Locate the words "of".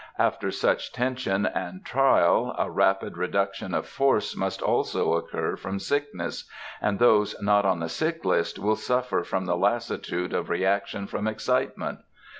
3.75-3.85, 10.33-10.49